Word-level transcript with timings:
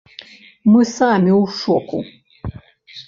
Мы 0.75 0.79
самі 0.99 1.31
ў 1.41 1.43
шоку. 1.61 1.97